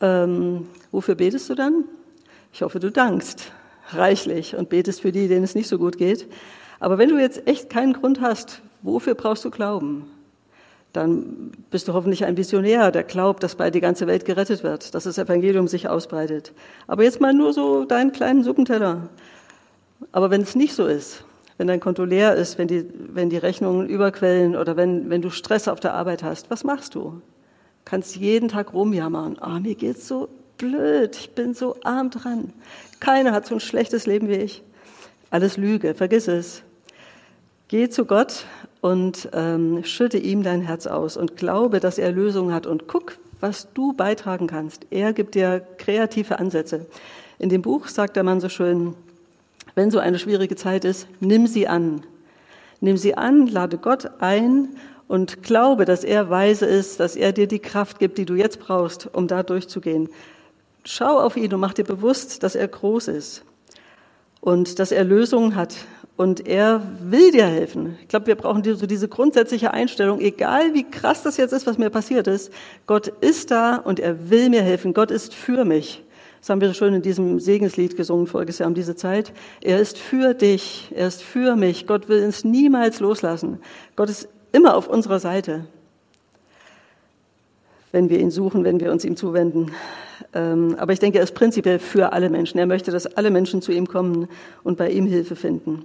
[0.00, 1.84] ähm, wofür betest du dann?
[2.52, 3.52] Ich hoffe, du dankst
[3.92, 6.26] reichlich und betest für die, denen es nicht so gut geht.
[6.80, 10.10] Aber wenn du jetzt echt keinen Grund hast, wofür brauchst du Glauben?
[10.92, 14.96] Dann bist du hoffentlich ein Visionär, der glaubt, dass bald die ganze Welt gerettet wird,
[14.96, 16.52] dass das Evangelium sich ausbreitet.
[16.88, 19.08] Aber jetzt mal nur so deinen kleinen Suppenteller.
[20.10, 21.24] Aber wenn es nicht so ist,
[21.62, 25.30] wenn dein Konto leer ist, wenn die, wenn die Rechnungen überquellen oder wenn, wenn du
[25.30, 27.22] Stress auf der Arbeit hast, was machst du?
[27.84, 29.36] Kannst jeden Tag rumjammern.
[29.40, 32.52] Ah, oh, mir geht's so blöd, ich bin so arm dran.
[32.98, 34.64] Keiner hat so ein schlechtes Leben wie ich.
[35.30, 36.64] Alles Lüge, vergiss es.
[37.68, 38.44] Geh zu Gott
[38.80, 43.18] und ähm, schütte ihm dein Herz aus und glaube, dass er Lösungen hat und guck,
[43.38, 44.84] was du beitragen kannst.
[44.90, 46.86] Er gibt dir kreative Ansätze.
[47.38, 48.96] In dem Buch sagt der Mann so schön,
[49.74, 52.04] wenn so eine schwierige Zeit ist, nimm sie an.
[52.80, 54.70] Nimm sie an, lade Gott ein
[55.08, 58.58] und glaube, dass er weise ist, dass er dir die Kraft gibt, die du jetzt
[58.60, 60.08] brauchst, um da durchzugehen.
[60.84, 63.44] Schau auf ihn und mach dir bewusst, dass er groß ist
[64.40, 65.76] und dass er Lösungen hat
[66.16, 67.96] und er will dir helfen.
[68.02, 71.78] Ich glaube, wir brauchen so diese grundsätzliche Einstellung, egal wie krass das jetzt ist, was
[71.78, 72.52] mir passiert ist,
[72.86, 74.94] Gott ist da und er will mir helfen.
[74.94, 76.02] Gott ist für mich.
[76.42, 79.32] Das haben wir schon in diesem Segenslied gesungen voriges Jahr um diese Zeit.
[79.60, 81.86] Er ist für dich, er ist für mich.
[81.86, 83.60] Gott will uns niemals loslassen.
[83.94, 85.66] Gott ist immer auf unserer Seite,
[87.92, 89.70] wenn wir ihn suchen, wenn wir uns ihm zuwenden.
[90.34, 92.58] Ähm, aber ich denke, er ist prinzipiell für alle Menschen.
[92.58, 94.26] Er möchte, dass alle Menschen zu ihm kommen
[94.64, 95.84] und bei ihm Hilfe finden.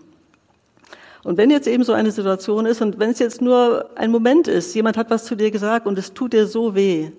[1.24, 4.48] Und wenn jetzt eben so eine Situation ist und wenn es jetzt nur ein Moment
[4.48, 7.12] ist, jemand hat was zu dir gesagt und es tut dir so weh,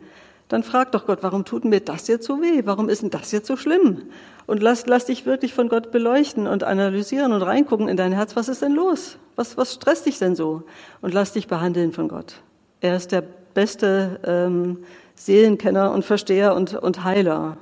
[0.49, 2.63] dann frag doch Gott, warum tut mir das jetzt so weh?
[2.65, 4.03] Warum ist denn das jetzt so schlimm?
[4.47, 8.35] Und lass, lass dich wirklich von Gott beleuchten und analysieren und reingucken in dein Herz.
[8.35, 9.19] Was ist denn los?
[9.37, 10.63] Was, was stresst dich denn so?
[11.03, 12.37] Und lass dich behandeln von Gott.
[12.81, 14.79] Er ist der beste ähm,
[15.17, 17.59] Seelenkenner und Versteher und, und Heiler.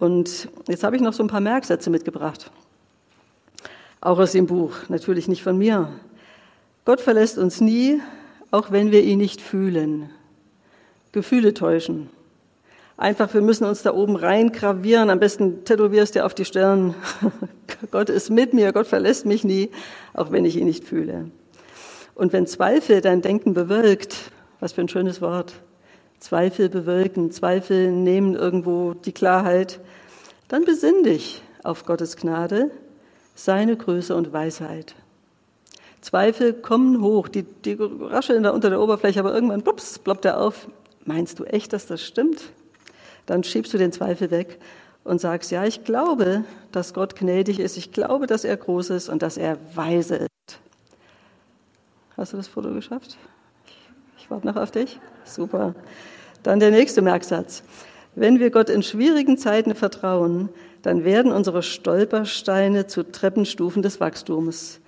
[0.00, 2.50] Und jetzt habe ich noch so ein paar Merksätze mitgebracht.
[4.00, 5.88] Auch aus dem Buch, natürlich nicht von mir.
[6.84, 8.00] Gott verlässt uns nie,
[8.50, 10.10] auch wenn wir ihn nicht fühlen.
[11.14, 12.10] Gefühle täuschen.
[12.96, 15.10] Einfach, wir müssen uns da oben rein gravieren.
[15.10, 16.94] Am besten tätowierst du auf die Stirn.
[17.90, 19.70] Gott ist mit mir, Gott verlässt mich nie,
[20.12, 21.30] auch wenn ich ihn nicht fühle.
[22.14, 25.54] Und wenn Zweifel dein Denken bewölkt, was für ein schönes Wort,
[26.18, 29.80] Zweifel bewirken, Zweifel nehmen irgendwo die Klarheit,
[30.48, 32.70] dann besinn dich auf Gottes Gnade,
[33.34, 34.94] seine Größe und Weisheit.
[36.00, 40.40] Zweifel kommen hoch, die, die rascheln da unter der Oberfläche, aber irgendwann bups, ploppt er
[40.40, 40.68] auf.
[41.04, 42.42] Meinst du echt, dass das stimmt?
[43.26, 44.58] Dann schiebst du den Zweifel weg
[45.04, 49.08] und sagst, ja, ich glaube, dass Gott gnädig ist, ich glaube, dass er groß ist
[49.08, 50.60] und dass er weise ist.
[52.16, 53.18] Hast du das Foto geschafft?
[54.18, 54.98] Ich warte noch auf dich.
[55.24, 55.74] Super.
[56.42, 57.62] Dann der nächste Merksatz.
[58.14, 60.48] Wenn wir Gott in schwierigen Zeiten vertrauen,
[60.82, 64.80] dann werden unsere Stolpersteine zu Treppenstufen des Wachstums.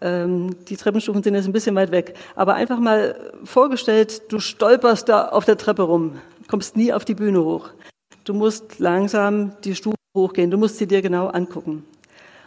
[0.00, 5.08] Ähm, die Treppenstufen sind jetzt ein bisschen weit weg, aber einfach mal vorgestellt, du stolperst
[5.08, 7.68] da auf der Treppe rum, kommst nie auf die Bühne hoch.
[8.24, 11.84] Du musst langsam die Stufen hochgehen, du musst sie dir genau angucken.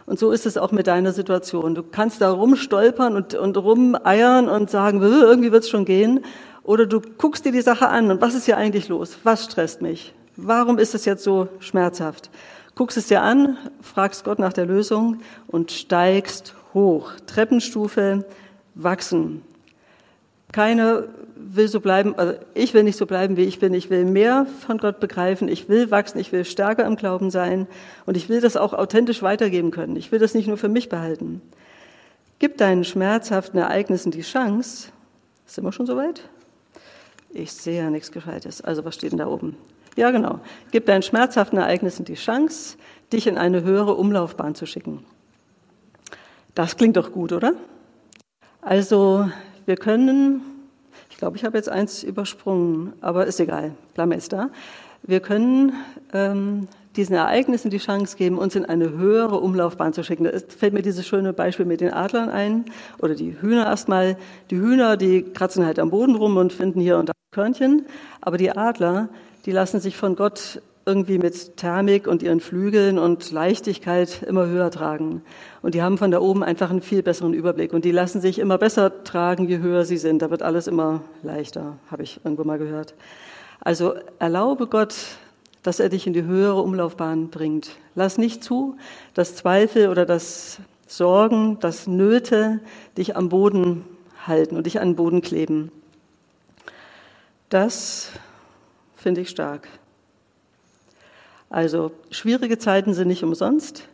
[0.06, 1.74] Und so ist es auch mit deiner Situation.
[1.74, 6.24] Du kannst da rumstolpern und, und rumeiern und sagen, irgendwie wird es schon gehen.
[6.62, 9.18] Oder du guckst dir die Sache an und was ist hier eigentlich los?
[9.22, 10.14] Was stresst mich?
[10.36, 12.30] Warum ist es jetzt so schmerzhaft?
[12.74, 17.12] Guckst es dir an, fragst Gott nach der Lösung und steigst hoch.
[17.26, 18.24] Treppenstufe
[18.74, 19.42] wachsen.
[20.52, 21.04] Keiner
[21.36, 23.74] will so bleiben, also ich will nicht so bleiben, wie ich bin.
[23.74, 25.48] Ich will mehr von Gott begreifen.
[25.48, 26.18] Ich will wachsen.
[26.18, 27.66] Ich will stärker im Glauben sein.
[28.06, 29.96] Und ich will das auch authentisch weitergeben können.
[29.96, 31.40] Ich will das nicht nur für mich behalten.
[32.38, 34.88] Gib deinen schmerzhaften Ereignissen die Chance.
[35.46, 36.22] Sind wir schon soweit?
[37.30, 38.60] Ich sehe ja nichts Gescheites.
[38.60, 39.56] Also was steht denn da oben?
[39.96, 40.40] Ja, genau.
[40.70, 42.76] Gib deinen schmerzhaften Ereignissen die Chance,
[43.12, 45.04] dich in eine höhere Umlaufbahn zu schicken.
[46.54, 47.54] Das klingt doch gut, oder?
[48.60, 49.28] Also,
[49.66, 50.40] wir können,
[51.10, 53.72] ich glaube, ich habe jetzt eins übersprungen, aber ist egal,
[54.10, 54.50] wir jetzt da.
[55.02, 55.72] Wir können
[56.12, 60.24] ähm, diesen Ereignissen die Chance geben, uns in eine höhere Umlaufbahn zu schicken.
[60.24, 62.64] Da fällt mir dieses schöne Beispiel mit den Adlern ein
[63.00, 64.16] oder die Hühner erstmal.
[64.50, 67.84] Die Hühner, die kratzen halt am Boden rum und finden hier und da Körnchen,
[68.20, 69.08] aber die Adler,
[69.44, 74.70] die lassen sich von Gott irgendwie mit Thermik und ihren Flügeln und Leichtigkeit immer höher
[74.70, 75.22] tragen.
[75.62, 77.72] Und die haben von da oben einfach einen viel besseren Überblick.
[77.72, 80.20] Und die lassen sich immer besser tragen, je höher sie sind.
[80.20, 82.94] Da wird alles immer leichter, habe ich irgendwo mal gehört.
[83.60, 84.94] Also erlaube Gott,
[85.62, 87.76] dass er dich in die höhere Umlaufbahn bringt.
[87.94, 88.76] Lass nicht zu,
[89.14, 92.60] dass Zweifel oder das Sorgen, das Nöte
[92.98, 93.84] dich am Boden
[94.26, 95.72] halten und dich an den Boden kleben.
[97.48, 98.10] Das
[98.94, 99.68] finde ich stark.
[101.54, 103.86] Also schwierige Zeiten sind nicht umsonst.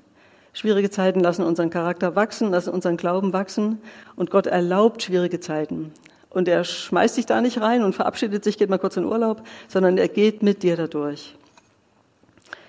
[0.54, 3.82] Schwierige Zeiten lassen unseren Charakter wachsen, lassen unseren Glauben wachsen
[4.16, 5.92] und Gott erlaubt schwierige Zeiten.
[6.30, 9.42] Und er schmeißt sich da nicht rein und verabschiedet sich, geht mal kurz in Urlaub,
[9.68, 11.36] sondern er geht mit dir dadurch.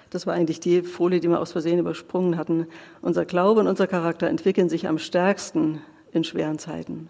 [0.10, 2.68] Das war eigentlich die Folie, die wir aus Versehen übersprungen hatten.
[3.02, 7.08] Unser Glaube und unser Charakter entwickeln sich am stärksten in schweren Zeiten.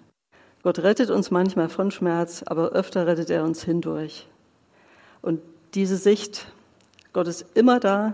[0.62, 4.28] Gott rettet uns manchmal von Schmerz, aber öfter rettet er uns hindurch.
[5.24, 5.42] Und
[5.74, 6.46] diese Sicht,
[7.14, 8.14] Gott ist immer da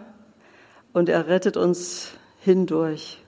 [0.93, 3.19] und er rettet uns hindurch.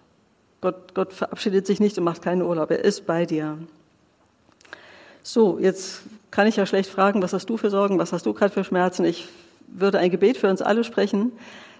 [0.61, 3.57] Gott, Gott verabschiedet sich nicht und macht keinen Urlaub, er ist bei dir.
[5.21, 6.01] So, jetzt
[6.31, 8.63] kann ich ja schlecht fragen, was hast du für Sorgen, was hast du gerade für
[8.63, 9.05] Schmerzen?
[9.05, 9.27] Ich
[9.67, 11.31] würde ein Gebet für uns alle sprechen,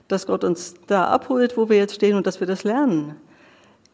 [0.07, 3.15] dass Gott uns da abholt, wo wir jetzt stehen und dass wir das lernen,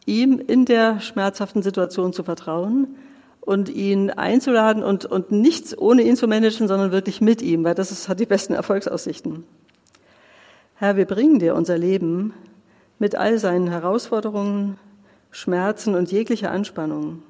[0.04, 2.96] ihm in der schmerzhaften Situation zu vertrauen
[3.40, 7.74] und ihn einzuladen und, und nichts ohne ihn zu managen, sondern wirklich mit ihm, weil
[7.74, 9.44] das ist, hat die besten Erfolgsaussichten.
[10.78, 12.34] Herr, wir bringen dir unser Leben
[12.98, 14.78] mit all seinen Herausforderungen,
[15.30, 17.22] Schmerzen und jeglicher Anspannung.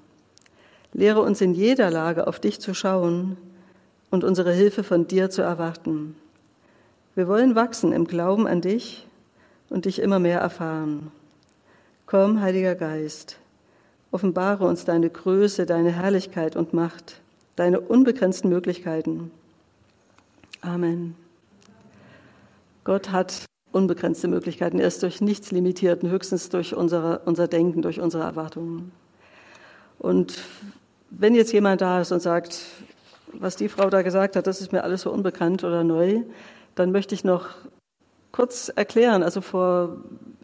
[0.92, 3.36] Lehre uns in jeder Lage auf dich zu schauen
[4.10, 6.16] und unsere Hilfe von dir zu erwarten.
[7.14, 9.06] Wir wollen wachsen im Glauben an dich
[9.70, 11.12] und dich immer mehr erfahren.
[12.06, 13.38] Komm, Heiliger Geist,
[14.10, 17.20] Offenbare uns deine Größe, deine Herrlichkeit und Macht,
[17.54, 19.30] deine unbegrenzten Möglichkeiten.
[20.62, 21.14] Amen.
[22.86, 24.78] Gott hat unbegrenzte Möglichkeiten.
[24.78, 28.92] Er ist durch nichts limitiert, höchstens durch unsere, unser Denken, durch unsere Erwartungen.
[29.98, 30.38] Und
[31.10, 32.60] wenn jetzt jemand da ist und sagt,
[33.32, 36.22] was die Frau da gesagt hat, das ist mir alles so unbekannt oder neu,
[36.76, 37.48] dann möchte ich noch
[38.30, 39.24] kurz erklären.
[39.24, 39.96] Also vor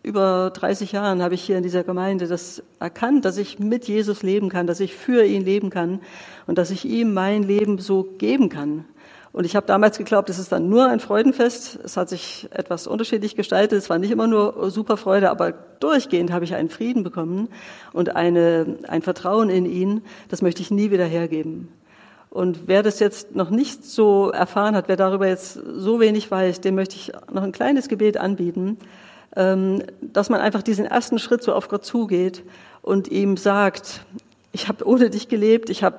[0.02, 4.24] über 30 Jahren habe ich hier in dieser Gemeinde das erkannt, dass ich mit Jesus
[4.24, 6.00] leben kann, dass ich für ihn leben kann
[6.48, 8.84] und dass ich ihm mein Leben so geben kann.
[9.32, 11.78] Und ich habe damals geglaubt, es ist dann nur ein Freudenfest.
[11.82, 13.78] Es hat sich etwas unterschiedlich gestaltet.
[13.78, 17.48] Es war nicht immer nur super Freude, aber durchgehend habe ich einen Frieden bekommen
[17.94, 20.02] und eine, ein Vertrauen in ihn.
[20.28, 21.68] Das möchte ich nie wieder hergeben.
[22.28, 26.60] Und wer das jetzt noch nicht so erfahren hat, wer darüber jetzt so wenig weiß,
[26.60, 28.78] dem möchte ich noch ein kleines Gebet anbieten,
[29.36, 32.42] ähm, dass man einfach diesen ersten Schritt so auf Gott zugeht
[32.80, 34.02] und ihm sagt,
[34.52, 35.98] ich habe ohne dich gelebt, ich habe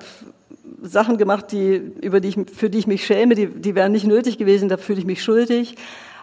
[0.82, 4.06] Sachen gemacht, die, über die ich, für die ich mich schäme, die, die wären nicht
[4.06, 5.76] nötig gewesen, da fühle ich mich schuldig.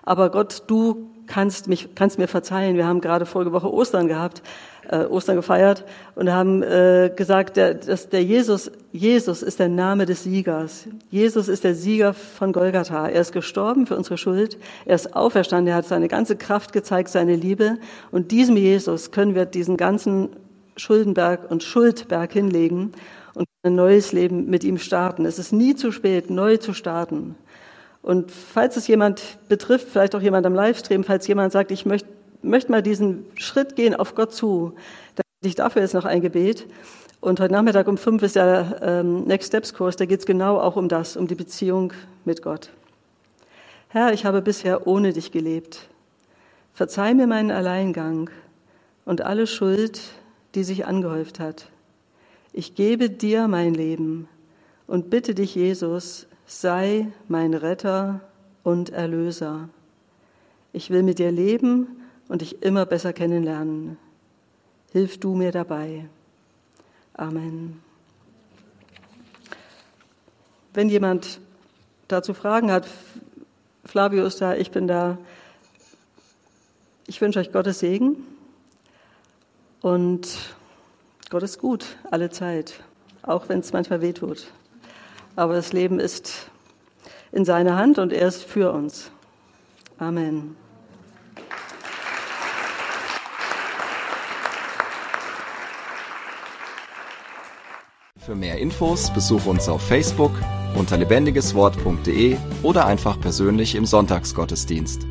[0.04, 2.76] Aber Gott, du kannst mich, kannst mir verzeihen.
[2.76, 4.42] Wir haben gerade vorige Woche Ostern gehabt,
[4.90, 5.86] äh, Ostern gefeiert
[6.16, 10.88] und haben äh, gesagt, der, dass der Jesus, Jesus ist der Name des Siegers.
[11.10, 13.08] Jesus ist der Sieger von Golgatha.
[13.08, 14.58] Er ist gestorben für unsere Schuld.
[14.86, 15.68] Er ist auferstanden.
[15.68, 17.78] Er hat seine ganze Kraft gezeigt, seine Liebe.
[18.12, 20.30] Und diesem Jesus können wir diesen ganzen
[20.76, 22.94] Schuldenberg und Schuldberg hinlegen
[23.34, 25.26] und ein neues Leben mit ihm starten.
[25.26, 27.36] Es ist nie zu spät, neu zu starten.
[28.02, 32.10] Und falls es jemand betrifft, vielleicht auch jemand am Livestream, falls jemand sagt, ich möchte,
[32.42, 34.74] möchte mal diesen Schritt gehen auf Gott zu,
[35.16, 36.68] dann ich dafür jetzt noch ein Gebet.
[37.20, 40.60] Und heute Nachmittag um fünf ist der ähm, Next Steps Kurs, da geht es genau
[40.60, 41.94] auch um das, um die Beziehung
[42.26, 42.72] mit Gott.
[43.90, 45.90] Herr, ich habe bisher ohne dich gelebt.
[46.74, 48.30] Verzeih mir meinen Alleingang
[49.06, 50.02] und alle Schuld,
[50.56, 51.68] die sich angehäuft hat.
[52.54, 54.28] Ich gebe dir mein Leben
[54.88, 58.20] und bitte dich, Jesus, sei mein Retter
[58.64, 59.70] und Erlöser.
[60.74, 61.88] Ich will mit dir leben
[62.28, 63.98] und dich immer besser kennenlernen.
[64.92, 66.10] Hilf du mir dabei.
[67.14, 67.82] Amen.
[70.74, 71.40] Wenn jemand
[72.08, 72.88] dazu Fragen hat,
[73.86, 75.18] Flavio ist da, ich bin da.
[77.08, 78.18] Ich wünsche euch Gottes Segen
[79.82, 80.56] und
[81.32, 82.74] Gott ist gut, alle Zeit,
[83.24, 84.48] auch wenn es manchmal wehtut.
[85.38, 86.52] Aber das Leben ist
[87.32, 89.12] in seiner Hand und er ist für uns.
[89.98, 90.58] Amen.
[98.18, 100.34] Für mehr Infos besuche uns auf Facebook
[100.76, 105.11] unter lebendigeswort.de oder einfach persönlich im Sonntagsgottesdienst.